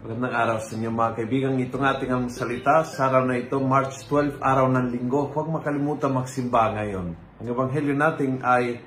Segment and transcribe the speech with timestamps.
[0.00, 1.60] araw sa inyo mga kaibigan.
[1.60, 5.28] Ito ng ating ang salita sa araw na ito, March 12, araw ng linggo.
[5.28, 7.12] Huwag makalimutan magsimba ngayon.
[7.36, 8.80] Ang ebanghelyo natin ay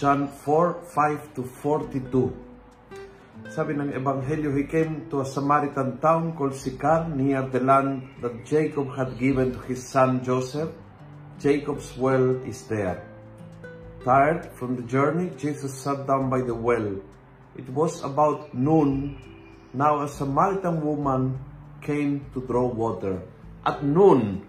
[0.00, 2.32] John 4, 5 to 42.
[3.52, 8.48] Sabi ng ebanghelyo, He came to a Samaritan town called Sychar near the land that
[8.48, 10.72] Jacob had given to his son Joseph.
[11.36, 13.04] Jacob's well is there.
[14.00, 16.96] Tired from the journey, Jesus sat down by the well.
[17.52, 19.28] It was about noon
[19.76, 21.36] Now a Samaritan woman
[21.84, 23.20] came to draw water.
[23.60, 24.40] At noon,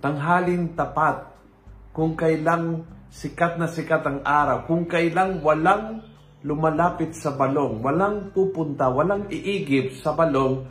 [0.00, 1.28] tanghaling tapat,
[1.92, 6.00] kung kailang sikat na sikat ang araw, kung kailang walang
[6.42, 10.64] lumalapit sa balong, walang pupunta, walang iigib sa balong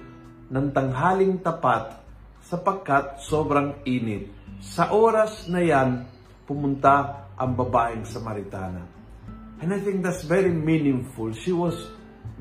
[0.49, 2.01] ng tanghaling tapat
[2.41, 4.27] sapagkat sobrang init.
[4.59, 6.09] Sa oras na yan,
[6.49, 8.83] pumunta ang babaeng Samaritana.
[9.61, 11.31] And I think that's very meaningful.
[11.37, 11.77] She was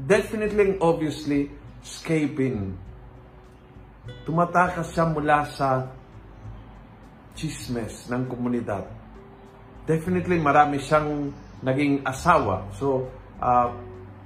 [0.06, 1.50] definitely and obviously
[1.82, 2.76] escaping.
[4.24, 5.88] Tumatakas siya mula sa
[7.36, 8.84] chismes ng komunidad.
[9.88, 11.32] Definitely marami siyang
[11.64, 12.68] naging asawa.
[12.76, 13.08] So,
[13.40, 13.68] uh,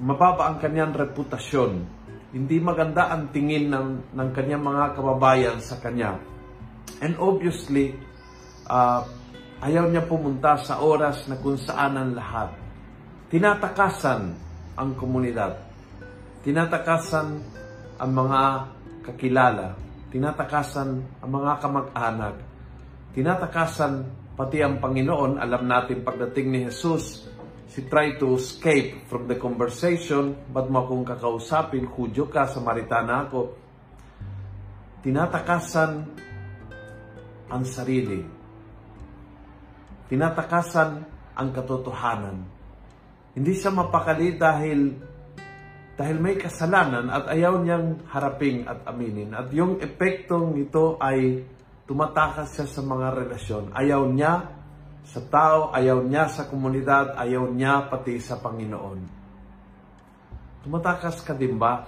[0.03, 1.86] mababa ang kanyang reputasyon.
[2.34, 6.19] Hindi maganda ang tingin ng, ng kanyang mga kababayan sa kanya.
[6.98, 7.94] And obviously,
[8.66, 9.06] uh,
[9.62, 12.50] ayaw niya pumunta sa oras na kung saan ang lahat.
[13.31, 14.34] Tinatakasan
[14.75, 15.55] ang komunidad.
[16.42, 17.28] Tinatakasan
[17.98, 18.41] ang mga
[19.06, 19.78] kakilala.
[20.11, 20.89] Tinatakasan
[21.22, 22.36] ang mga kamag-anak.
[23.14, 23.94] Tinatakasan
[24.34, 25.39] pati ang Panginoon.
[25.39, 27.27] Alam natin pagdating ni Jesus,
[27.70, 30.34] si try to escape from the conversation.
[30.50, 31.86] Ba't mo akong kakausapin?
[31.86, 33.41] Hudyo ka, Samaritana ako.
[35.03, 35.92] Tinatakasan
[37.50, 38.20] ang sarili.
[40.11, 40.91] Tinatakasan
[41.34, 42.53] ang katotohanan
[43.35, 44.81] hindi siya mapakali dahil
[45.95, 49.31] dahil may kasalanan at ayaw niyang haraping at aminin.
[49.31, 51.47] At yung epektong ito ay
[51.87, 53.71] tumatakas siya sa mga relasyon.
[53.71, 54.50] Ayaw niya
[55.06, 58.99] sa tao, ayaw niya sa komunidad, ayaw niya pati sa Panginoon.
[60.67, 61.87] Tumatakas ka din ba?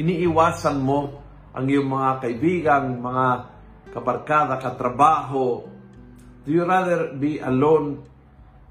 [0.00, 1.20] Iniiwasan mo
[1.52, 3.26] ang iyong mga kaibigan, mga
[3.92, 5.66] kabarkada, katrabaho.
[6.46, 8.06] Do you rather be alone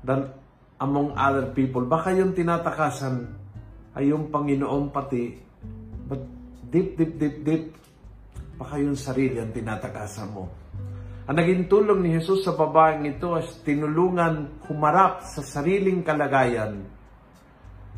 [0.02, 0.39] than
[0.80, 1.84] among other people.
[1.84, 3.28] Baka yung tinatakasan
[4.00, 5.36] ay yung Panginoon pati.
[6.08, 6.24] But
[6.72, 7.66] deep, deep, deep, deep,
[8.56, 10.48] baka yung sarili ang tinatakasan mo.
[11.30, 16.82] Ang naging tulong ni Jesus sa babaeng ito ay tinulungan humarap sa sariling kalagayan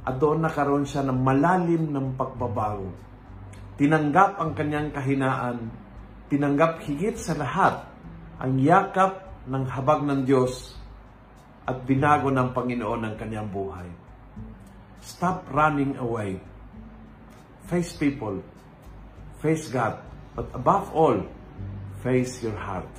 [0.04, 2.92] at doon nakaroon siya ng malalim ng pagbabago.
[3.80, 5.72] Tinanggap ang kanyang kahinaan,
[6.28, 7.88] tinanggap higit sa lahat
[8.42, 10.81] ang yakap ng habag ng Diyos
[11.66, 13.88] at binago ng Panginoon ang kanyang buhay.
[15.02, 16.38] Stop running away.
[17.70, 18.42] Face people.
[19.42, 19.98] Face God.
[20.38, 21.26] But above all,
[22.06, 22.90] face your heart.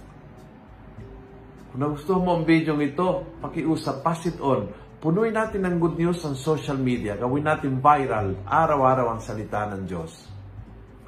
[1.73, 4.69] Kung nagustuhan mo ang video ito, pakiusap, pass it on.
[5.01, 7.17] Punuin natin ng good news sa social media.
[7.17, 10.29] Gawin natin viral, araw-araw ang salita ng Diyos.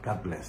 [0.01, 0.49] God bless.